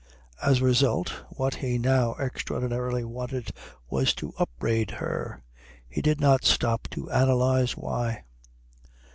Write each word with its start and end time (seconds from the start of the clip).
As 0.41 0.61
a 0.61 0.65
result 0.65 1.09
what 1.29 1.53
he 1.57 1.77
now 1.77 2.15
extraordinarily 2.15 3.03
wanted 3.03 3.51
was 3.87 4.15
to 4.15 4.33
upbraid 4.39 4.89
her. 4.89 5.43
He 5.87 6.01
did 6.01 6.19
not 6.19 6.43
stop 6.43 6.87
to 6.93 7.07
analyse 7.09 7.77
why. 7.77 8.23